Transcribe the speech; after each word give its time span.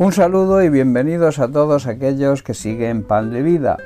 Un 0.00 0.12
saludo 0.12 0.62
y 0.62 0.70
bienvenidos 0.70 1.40
a 1.40 1.48
todos 1.48 1.86
aquellos 1.86 2.42
que 2.42 2.54
siguen 2.54 3.02
Pan 3.02 3.30
de 3.30 3.42
Vida. 3.42 3.76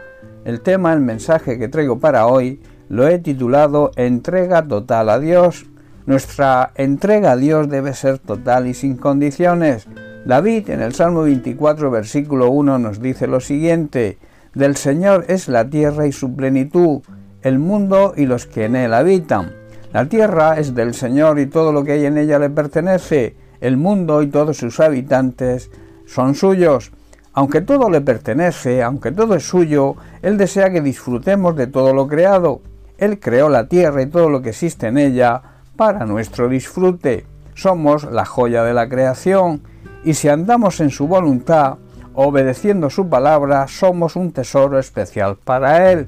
El 0.44 0.60
tema, 0.60 0.92
el 0.92 1.00
mensaje 1.00 1.58
que 1.58 1.66
traigo 1.66 1.98
para 1.98 2.28
hoy, 2.28 2.60
lo 2.88 3.08
he 3.08 3.18
titulado 3.18 3.90
Entrega 3.96 4.62
total 4.62 5.08
a 5.08 5.18
Dios. 5.18 5.66
Nuestra 6.06 6.70
entrega 6.76 7.32
a 7.32 7.36
Dios 7.36 7.68
debe 7.68 7.94
ser 7.94 8.20
total 8.20 8.68
y 8.68 8.74
sin 8.74 8.96
condiciones. 8.96 9.88
David 10.24 10.70
en 10.70 10.82
el 10.82 10.94
Salmo 10.94 11.22
24, 11.22 11.90
versículo 11.90 12.48
1 12.48 12.78
nos 12.78 13.00
dice 13.00 13.26
lo 13.26 13.40
siguiente, 13.40 14.18
Del 14.54 14.76
Señor 14.76 15.24
es 15.26 15.48
la 15.48 15.68
tierra 15.68 16.06
y 16.06 16.12
su 16.12 16.36
plenitud, 16.36 17.02
el 17.42 17.58
mundo 17.58 18.14
y 18.16 18.26
los 18.26 18.46
que 18.46 18.66
en 18.66 18.76
él 18.76 18.94
habitan. 18.94 19.52
La 19.92 20.08
tierra 20.08 20.60
es 20.60 20.76
del 20.76 20.94
Señor 20.94 21.40
y 21.40 21.46
todo 21.46 21.72
lo 21.72 21.82
que 21.82 21.90
hay 21.90 22.06
en 22.06 22.18
ella 22.18 22.38
le 22.38 22.50
pertenece, 22.50 23.34
el 23.60 23.76
mundo 23.76 24.22
y 24.22 24.28
todos 24.28 24.58
sus 24.58 24.78
habitantes 24.78 25.72
son 26.14 26.36
suyos. 26.36 26.92
Aunque 27.32 27.60
todo 27.60 27.90
le 27.90 28.00
pertenece, 28.00 28.84
aunque 28.84 29.10
todo 29.10 29.34
es 29.34 29.48
suyo, 29.48 29.96
Él 30.22 30.38
desea 30.38 30.70
que 30.70 30.80
disfrutemos 30.80 31.56
de 31.56 31.66
todo 31.66 31.92
lo 31.92 32.06
creado. 32.06 32.60
Él 32.98 33.18
creó 33.18 33.48
la 33.48 33.66
tierra 33.66 34.00
y 34.02 34.06
todo 34.06 34.30
lo 34.30 34.40
que 34.40 34.50
existe 34.50 34.86
en 34.86 34.98
ella 34.98 35.42
para 35.74 36.06
nuestro 36.06 36.48
disfrute. 36.48 37.26
Somos 37.54 38.04
la 38.04 38.24
joya 38.24 38.62
de 38.62 38.74
la 38.74 38.88
creación 38.88 39.62
y 40.04 40.14
si 40.14 40.28
andamos 40.28 40.78
en 40.78 40.90
su 40.90 41.08
voluntad, 41.08 41.78
obedeciendo 42.14 42.90
su 42.90 43.08
palabra, 43.08 43.66
somos 43.66 44.14
un 44.14 44.30
tesoro 44.30 44.78
especial 44.78 45.36
para 45.42 45.90
Él. 45.90 46.06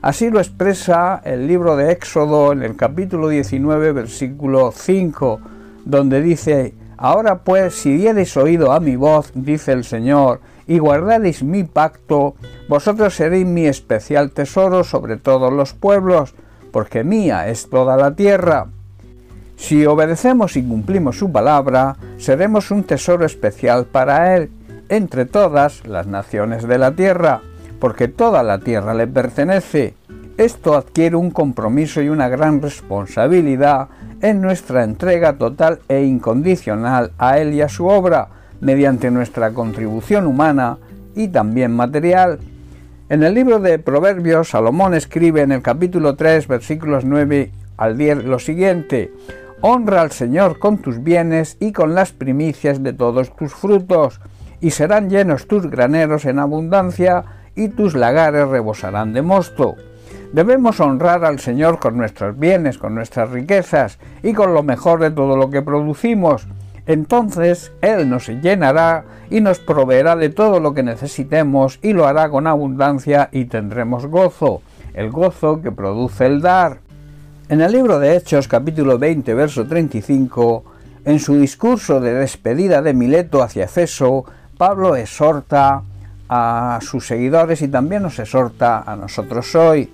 Así 0.00 0.30
lo 0.30 0.38
expresa 0.38 1.20
el 1.24 1.48
libro 1.48 1.74
de 1.74 1.90
Éxodo 1.90 2.52
en 2.52 2.62
el 2.62 2.76
capítulo 2.76 3.28
19, 3.28 3.90
versículo 3.90 4.70
5, 4.72 5.40
donde 5.84 6.22
dice, 6.22 6.74
Ahora 7.02 7.38
pues, 7.38 7.76
si 7.76 7.96
diereis 7.96 8.36
oído 8.36 8.72
a 8.72 8.78
mi 8.78 8.94
voz, 8.94 9.32
dice 9.34 9.72
el 9.72 9.84
Señor, 9.84 10.40
y 10.66 10.78
guardareis 10.78 11.42
mi 11.42 11.64
pacto, 11.64 12.34
vosotros 12.68 13.14
seréis 13.14 13.46
mi 13.46 13.64
especial 13.64 14.32
tesoro 14.32 14.84
sobre 14.84 15.16
todos 15.16 15.50
los 15.50 15.72
pueblos, 15.72 16.34
porque 16.70 17.02
mía 17.02 17.48
es 17.48 17.70
toda 17.70 17.96
la 17.96 18.14
tierra. 18.14 18.66
Si 19.56 19.86
obedecemos 19.86 20.58
y 20.58 20.62
cumplimos 20.62 21.18
su 21.18 21.32
palabra, 21.32 21.96
seremos 22.18 22.70
un 22.70 22.84
tesoro 22.84 23.24
especial 23.24 23.86
para 23.86 24.36
Él, 24.36 24.50
entre 24.90 25.24
todas 25.24 25.86
las 25.86 26.06
naciones 26.06 26.68
de 26.68 26.76
la 26.76 26.92
tierra, 26.92 27.40
porque 27.78 28.08
toda 28.08 28.42
la 28.42 28.58
tierra 28.58 28.92
le 28.92 29.06
pertenece. 29.06 29.94
Esto 30.36 30.74
adquiere 30.74 31.16
un 31.16 31.30
compromiso 31.30 32.02
y 32.02 32.10
una 32.10 32.28
gran 32.28 32.60
responsabilidad 32.60 33.88
en 34.22 34.40
nuestra 34.40 34.84
entrega 34.84 35.34
total 35.34 35.80
e 35.88 36.02
incondicional 36.02 37.12
a 37.18 37.38
Él 37.38 37.54
y 37.54 37.62
a 37.62 37.68
su 37.68 37.86
obra, 37.86 38.28
mediante 38.60 39.10
nuestra 39.10 39.52
contribución 39.52 40.26
humana 40.26 40.78
y 41.14 41.28
también 41.28 41.74
material. 41.74 42.38
En 43.08 43.22
el 43.22 43.34
libro 43.34 43.58
de 43.58 43.78
Proverbios, 43.78 44.50
Salomón 44.50 44.94
escribe 44.94 45.40
en 45.42 45.52
el 45.52 45.62
capítulo 45.62 46.14
3, 46.16 46.46
versículos 46.46 47.04
9 47.04 47.50
al 47.76 47.96
10 47.96 48.24
lo 48.24 48.38
siguiente, 48.38 49.10
Honra 49.62 50.00
al 50.00 50.10
Señor 50.10 50.58
con 50.58 50.78
tus 50.78 51.02
bienes 51.02 51.56
y 51.60 51.72
con 51.72 51.94
las 51.94 52.12
primicias 52.12 52.82
de 52.82 52.92
todos 52.92 53.34
tus 53.36 53.52
frutos, 53.52 54.20
y 54.60 54.70
serán 54.70 55.10
llenos 55.10 55.46
tus 55.46 55.68
graneros 55.70 56.24
en 56.24 56.38
abundancia, 56.38 57.24
y 57.56 57.68
tus 57.68 57.94
lagares 57.94 58.48
rebosarán 58.48 59.12
de 59.12 59.22
mosto. 59.22 59.76
Debemos 60.32 60.78
honrar 60.80 61.24
al 61.24 61.40
Señor 61.40 61.78
con 61.78 61.96
nuestros 61.96 62.38
bienes, 62.38 62.78
con 62.78 62.94
nuestras 62.94 63.30
riquezas 63.30 63.98
y 64.22 64.32
con 64.32 64.54
lo 64.54 64.62
mejor 64.62 65.00
de 65.00 65.10
todo 65.10 65.36
lo 65.36 65.50
que 65.50 65.62
producimos. 65.62 66.46
Entonces 66.86 67.72
Él 67.82 68.08
nos 68.08 68.28
llenará 68.28 69.04
y 69.30 69.40
nos 69.40 69.58
proveerá 69.58 70.16
de 70.16 70.28
todo 70.28 70.60
lo 70.60 70.74
que 70.74 70.82
necesitemos 70.82 71.78
y 71.82 71.92
lo 71.92 72.06
hará 72.06 72.30
con 72.30 72.46
abundancia 72.46 73.28
y 73.32 73.46
tendremos 73.46 74.06
gozo, 74.06 74.62
el 74.94 75.10
gozo 75.10 75.60
que 75.62 75.72
produce 75.72 76.26
el 76.26 76.40
dar. 76.40 76.78
En 77.48 77.60
el 77.60 77.72
libro 77.72 77.98
de 77.98 78.16
Hechos 78.16 78.48
capítulo 78.48 78.98
20 78.98 79.34
verso 79.34 79.66
35, 79.66 80.64
en 81.04 81.18
su 81.18 81.36
discurso 81.36 82.00
de 82.00 82.14
despedida 82.14 82.82
de 82.82 82.94
Mileto 82.94 83.42
hacia 83.42 83.64
Efeso, 83.64 84.24
Pablo 84.56 84.94
exhorta 84.94 85.82
a 86.28 86.78
sus 86.82 87.06
seguidores 87.06 87.62
y 87.62 87.68
también 87.68 88.02
nos 88.02 88.18
exhorta 88.18 88.84
a 88.86 88.94
nosotros 88.94 89.54
hoy. 89.56 89.90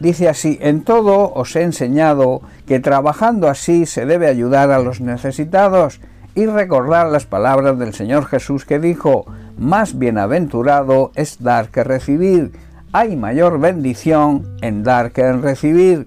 Dice 0.00 0.28
así, 0.28 0.58
en 0.60 0.82
todo 0.82 1.32
os 1.34 1.56
he 1.56 1.62
enseñado 1.62 2.42
que 2.66 2.78
trabajando 2.78 3.48
así 3.48 3.84
se 3.84 4.06
debe 4.06 4.28
ayudar 4.28 4.70
a 4.70 4.78
los 4.78 5.00
necesitados 5.00 6.00
y 6.36 6.46
recordar 6.46 7.08
las 7.08 7.26
palabras 7.26 7.78
del 7.78 7.92
Señor 7.94 8.26
Jesús 8.26 8.64
que 8.64 8.78
dijo, 8.78 9.26
más 9.56 9.98
bienaventurado 9.98 11.10
es 11.16 11.42
dar 11.42 11.70
que 11.70 11.82
recibir, 11.82 12.52
hay 12.92 13.16
mayor 13.16 13.58
bendición 13.58 14.56
en 14.62 14.84
dar 14.84 15.10
que 15.10 15.22
en 15.22 15.42
recibir. 15.42 16.06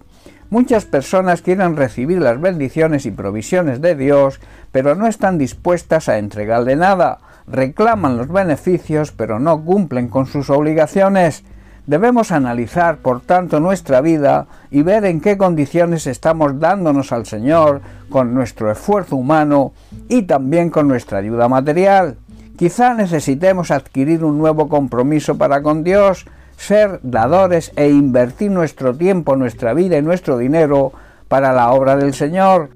Muchas 0.49 0.85
personas 0.85 1.41
quieren 1.41 1.75
recibir 1.75 2.19
las 2.19 2.39
bendiciones 2.39 3.05
y 3.05 3.11
provisiones 3.11 3.81
de 3.81 3.95
Dios, 3.95 4.39
pero 4.71 4.95
no 4.95 5.07
están 5.07 5.37
dispuestas 5.37 6.09
a 6.09 6.17
entregarle 6.17 6.75
nada. 6.75 7.19
Reclaman 7.47 8.17
los 8.17 8.29
beneficios, 8.29 9.11
pero 9.11 9.39
no 9.39 9.63
cumplen 9.63 10.07
con 10.07 10.25
sus 10.25 10.49
obligaciones. 10.49 11.43
Debemos 11.87 12.31
analizar, 12.31 12.97
por 12.97 13.21
tanto, 13.21 13.59
nuestra 13.59 14.01
vida 14.01 14.45
y 14.69 14.83
ver 14.83 15.03
en 15.05 15.19
qué 15.19 15.37
condiciones 15.37 16.05
estamos 16.05 16.59
dándonos 16.59 17.11
al 17.11 17.25
Señor 17.25 17.81
con 18.09 18.33
nuestro 18.33 18.71
esfuerzo 18.71 19.15
humano 19.15 19.73
y 20.07 20.23
también 20.23 20.69
con 20.69 20.87
nuestra 20.87 21.17
ayuda 21.17 21.47
material. 21.47 22.17
Quizá 22.55 22.93
necesitemos 22.93 23.71
adquirir 23.71 24.23
un 24.23 24.37
nuevo 24.37 24.69
compromiso 24.69 25.37
para 25.37 25.63
con 25.63 25.83
Dios, 25.83 26.27
ser 26.55 26.99
dadores 27.01 27.71
e 27.75 27.89
invertir 27.89 28.51
nuestro 28.51 28.95
tiempo, 28.95 29.35
nuestra 29.35 29.73
vida 29.73 29.97
y 29.97 30.03
nuestro 30.03 30.37
dinero 30.37 30.91
para 31.27 31.53
la 31.53 31.71
obra 31.71 31.95
del 31.95 32.13
Señor, 32.13 32.69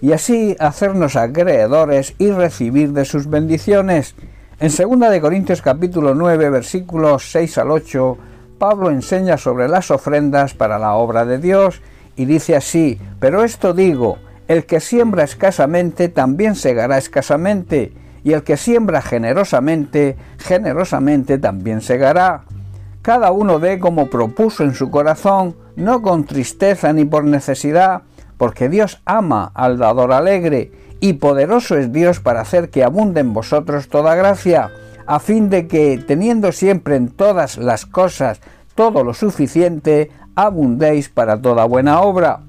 y 0.00 0.12
así 0.12 0.56
hacernos 0.58 1.16
acreedores 1.16 2.14
y 2.16 2.30
recibir 2.30 2.92
de 2.92 3.04
sus 3.04 3.28
bendiciones. 3.28 4.14
En 4.60 4.68
2 4.68 5.20
Corintios 5.22 5.62
capítulo 5.62 6.14
9 6.14 6.50
versículos 6.50 7.30
6 7.32 7.56
al 7.56 7.70
8 7.70 8.18
Pablo 8.58 8.90
enseña 8.90 9.38
sobre 9.38 9.68
las 9.68 9.90
ofrendas 9.90 10.52
para 10.52 10.78
la 10.78 10.92
obra 10.92 11.24
de 11.24 11.38
Dios 11.38 11.80
y 12.14 12.26
dice 12.26 12.54
así, 12.54 13.00
pero 13.20 13.42
esto 13.42 13.72
digo, 13.72 14.18
el 14.48 14.66
que 14.66 14.80
siembra 14.80 15.24
escasamente 15.24 16.10
también 16.10 16.56
segará 16.56 16.98
escasamente, 16.98 17.94
y 18.22 18.34
el 18.34 18.42
que 18.42 18.58
siembra 18.58 19.00
generosamente, 19.00 20.18
generosamente 20.36 21.38
también 21.38 21.80
segará. 21.80 22.42
Cada 23.00 23.30
uno 23.30 23.60
dé 23.60 23.78
como 23.78 24.10
propuso 24.10 24.62
en 24.62 24.74
su 24.74 24.90
corazón, 24.90 25.56
no 25.76 26.02
con 26.02 26.24
tristeza 26.24 26.92
ni 26.92 27.06
por 27.06 27.24
necesidad, 27.24 28.02
porque 28.36 28.68
Dios 28.68 29.00
ama 29.06 29.52
al 29.54 29.78
dador 29.78 30.12
alegre, 30.12 30.70
y 31.00 31.14
poderoso 31.14 31.76
es 31.76 31.92
Dios 31.92 32.20
para 32.20 32.42
hacer 32.42 32.70
que 32.70 32.84
abunde 32.84 33.20
en 33.20 33.32
vosotros 33.32 33.88
toda 33.88 34.14
gracia 34.14 34.70
a 35.06 35.18
fin 35.18 35.50
de 35.50 35.66
que, 35.66 35.98
teniendo 36.06 36.52
siempre 36.52 36.94
en 36.94 37.08
todas 37.08 37.56
las 37.56 37.84
cosas 37.84 38.40
todo 38.76 39.02
lo 39.02 39.12
suficiente, 39.12 40.10
abundéis 40.36 41.08
para 41.08 41.40
toda 41.40 41.64
buena 41.64 42.00
obra. 42.00 42.40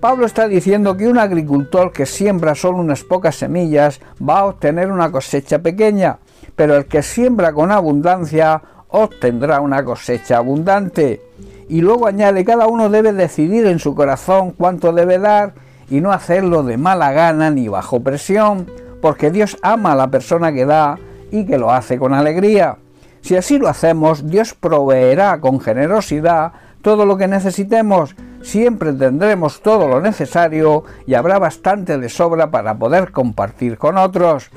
Pablo 0.00 0.26
está 0.26 0.46
diciendo 0.46 0.96
que 0.96 1.08
un 1.08 1.18
agricultor 1.18 1.92
que 1.92 2.06
siembra 2.06 2.54
solo 2.54 2.78
unas 2.78 3.04
pocas 3.04 3.36
semillas 3.36 4.00
va 4.20 4.40
a 4.40 4.44
obtener 4.46 4.92
una 4.92 5.10
cosecha 5.10 5.60
pequeña, 5.60 6.18
pero 6.54 6.76
el 6.76 6.86
que 6.86 7.02
siembra 7.02 7.52
con 7.52 7.72
abundancia 7.72 8.60
obtendrá 8.88 9.60
una 9.60 9.84
cosecha 9.84 10.36
abundante. 10.36 11.22
Y 11.68 11.80
luego 11.80 12.06
añade, 12.06 12.44
cada 12.44 12.66
uno 12.66 12.90
debe 12.90 13.12
decidir 13.12 13.66
en 13.66 13.78
su 13.78 13.94
corazón 13.94 14.52
cuánto 14.52 14.92
debe 14.92 15.18
dar 15.18 15.54
y 15.90 16.00
no 16.00 16.12
hacerlo 16.12 16.62
de 16.62 16.76
mala 16.76 17.12
gana 17.12 17.50
ni 17.50 17.68
bajo 17.68 18.00
presión, 18.00 18.66
porque 19.00 19.30
Dios 19.30 19.56
ama 19.62 19.92
a 19.92 19.96
la 19.96 20.08
persona 20.08 20.52
que 20.52 20.66
da 20.66 20.98
y 21.30 21.46
que 21.46 21.58
lo 21.58 21.72
hace 21.72 21.98
con 21.98 22.14
alegría. 22.14 22.76
Si 23.20 23.36
así 23.36 23.58
lo 23.58 23.68
hacemos, 23.68 24.28
Dios 24.28 24.54
proveerá 24.54 25.40
con 25.40 25.60
generosidad 25.60 26.52
todo 26.82 27.04
lo 27.04 27.16
que 27.16 27.26
necesitemos, 27.26 28.14
siempre 28.42 28.92
tendremos 28.92 29.60
todo 29.60 29.88
lo 29.88 30.00
necesario 30.00 30.84
y 31.06 31.14
habrá 31.14 31.38
bastante 31.38 31.98
de 31.98 32.08
sobra 32.08 32.50
para 32.50 32.78
poder 32.78 33.10
compartir 33.10 33.78
con 33.78 33.98
otros. 33.98 34.50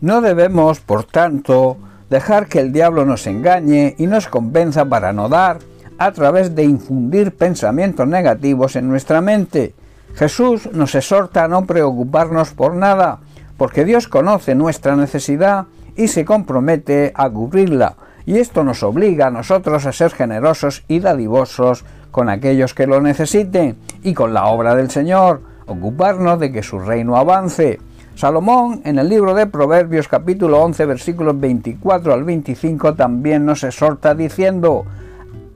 No 0.00 0.22
debemos, 0.22 0.80
por 0.80 1.04
tanto, 1.04 1.76
dejar 2.08 2.46
que 2.46 2.60
el 2.60 2.72
diablo 2.72 3.04
nos 3.04 3.26
engañe 3.26 3.94
y 3.98 4.06
nos 4.06 4.26
convenza 4.26 4.84
para 4.86 5.12
no 5.12 5.28
dar, 5.28 5.58
a 5.98 6.12
través 6.12 6.54
de 6.54 6.64
infundir 6.64 7.36
pensamientos 7.36 8.08
negativos 8.08 8.74
en 8.74 8.88
nuestra 8.88 9.20
mente. 9.20 9.74
Jesús 10.14 10.70
nos 10.72 10.94
exhorta 10.94 11.44
a 11.44 11.48
no 11.48 11.66
preocuparnos 11.66 12.52
por 12.52 12.74
nada, 12.74 13.20
porque 13.56 13.84
Dios 13.84 14.08
conoce 14.08 14.54
nuestra 14.54 14.96
necesidad 14.96 15.66
y 15.96 16.08
se 16.08 16.24
compromete 16.24 17.12
a 17.14 17.28
cubrirla. 17.28 17.96
Y 18.26 18.38
esto 18.38 18.64
nos 18.64 18.82
obliga 18.82 19.26
a 19.26 19.30
nosotros 19.30 19.86
a 19.86 19.92
ser 19.92 20.12
generosos 20.12 20.84
y 20.88 21.00
dadivosos 21.00 21.84
con 22.10 22.28
aquellos 22.28 22.74
que 22.74 22.86
lo 22.86 23.00
necesiten 23.00 23.76
y 24.02 24.14
con 24.14 24.34
la 24.34 24.46
obra 24.46 24.74
del 24.74 24.90
Señor, 24.90 25.42
ocuparnos 25.66 26.38
de 26.40 26.52
que 26.52 26.62
su 26.62 26.78
reino 26.78 27.16
avance. 27.16 27.78
Salomón 28.14 28.82
en 28.84 28.98
el 28.98 29.08
libro 29.08 29.34
de 29.34 29.46
Proverbios 29.46 30.08
capítulo 30.08 30.60
11 30.62 30.84
versículos 30.84 31.40
24 31.40 32.12
al 32.12 32.24
25 32.24 32.94
también 32.94 33.46
nos 33.46 33.64
exhorta 33.64 34.14
diciendo, 34.14 34.84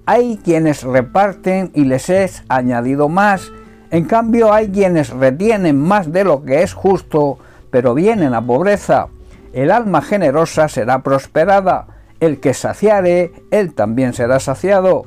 hay 0.06 0.38
quienes 0.42 0.82
reparten 0.82 1.70
y 1.74 1.84
les 1.84 2.08
es 2.10 2.42
añadido 2.48 3.08
más, 3.08 3.52
en 3.94 4.04
cambio 4.06 4.52
hay 4.52 4.70
quienes 4.70 5.10
retienen 5.10 5.80
más 5.80 6.12
de 6.12 6.24
lo 6.24 6.42
que 6.42 6.62
es 6.62 6.72
justo, 6.74 7.38
pero 7.70 7.94
vienen 7.94 8.34
a 8.34 8.44
pobreza. 8.44 9.06
El 9.52 9.70
alma 9.70 10.02
generosa 10.02 10.68
será 10.68 10.98
prosperada, 11.04 11.86
el 12.18 12.40
que 12.40 12.54
saciare, 12.54 13.32
él 13.52 13.72
también 13.72 14.12
será 14.12 14.40
saciado. 14.40 15.04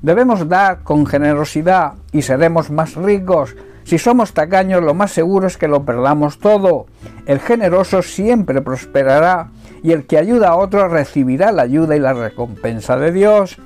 Debemos 0.00 0.48
dar 0.48 0.82
con 0.84 1.04
generosidad 1.04 1.94
y 2.12 2.22
seremos 2.22 2.70
más 2.70 2.94
ricos, 2.94 3.54
si 3.84 3.98
somos 3.98 4.32
tacaños, 4.34 4.82
lo 4.82 4.94
más 4.94 5.10
seguro 5.10 5.46
es 5.46 5.56
que 5.56 5.66
lo 5.66 5.84
perdamos 5.84 6.38
todo. 6.38 6.86
El 7.26 7.40
generoso 7.40 8.02
siempre 8.02 8.62
prosperará 8.62 9.48
y 9.82 9.92
el 9.92 10.06
que 10.06 10.16
ayuda 10.16 10.50
a 10.50 10.56
otro 10.56 10.88
recibirá 10.88 11.50
la 11.50 11.62
ayuda 11.62 11.96
y 11.96 11.98
la 11.98 12.12
recompensa 12.12 12.96
de 12.96 13.10
Dios. 13.10 13.58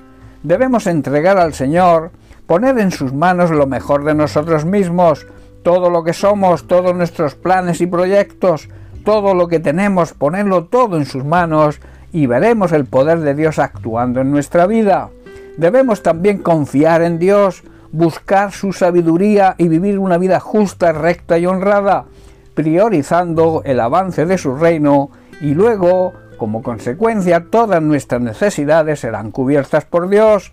Debemos 0.42 0.86
entregar 0.86 1.36
al 1.38 1.52
Señor, 1.52 2.10
poner 2.46 2.78
en 2.78 2.90
sus 2.90 3.12
manos 3.12 3.50
lo 3.50 3.66
mejor 3.66 4.04
de 4.04 4.14
nosotros 4.14 4.64
mismos, 4.64 5.26
todo 5.62 5.90
lo 5.90 6.04
que 6.04 6.12
somos, 6.12 6.66
todos 6.66 6.94
nuestros 6.94 7.34
planes 7.34 7.80
y 7.80 7.86
proyectos, 7.86 8.68
todo 9.04 9.34
lo 9.34 9.48
que 9.48 9.60
tenemos, 9.60 10.12
ponerlo 10.12 10.64
todo 10.64 10.96
en 10.96 11.06
sus 11.06 11.24
manos 11.24 11.80
y 12.12 12.26
veremos 12.26 12.72
el 12.72 12.84
poder 12.84 13.20
de 13.20 13.34
Dios 13.34 13.58
actuando 13.58 14.20
en 14.20 14.30
nuestra 14.30 14.66
vida. 14.66 15.10
Debemos 15.56 16.02
también 16.02 16.38
confiar 16.38 17.02
en 17.02 17.18
Dios, 17.18 17.62
buscar 17.92 18.52
su 18.52 18.72
sabiduría 18.72 19.54
y 19.56 19.68
vivir 19.68 19.98
una 19.98 20.18
vida 20.18 20.40
justa, 20.40 20.92
recta 20.92 21.38
y 21.38 21.46
honrada, 21.46 22.06
priorizando 22.54 23.62
el 23.64 23.80
avance 23.80 24.26
de 24.26 24.38
su 24.38 24.56
reino 24.56 25.10
y 25.40 25.54
luego, 25.54 26.12
como 26.36 26.62
consecuencia, 26.62 27.46
todas 27.50 27.82
nuestras 27.82 28.20
necesidades 28.20 29.00
serán 29.00 29.30
cubiertas 29.30 29.84
por 29.84 30.08
Dios. 30.08 30.52